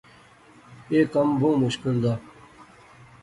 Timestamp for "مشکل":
1.63-1.95